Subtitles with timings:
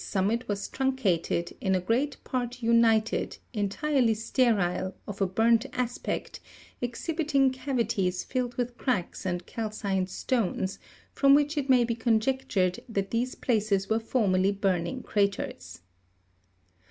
[0.03, 6.39] summit was truncated, in a great part ignited, entirely sterile, of a burnt aspect,
[6.81, 10.79] exhibiting cavities filled with cracks and calcined stones;
[11.13, 15.81] from which it may be conjectured that these places were formerly burning craters.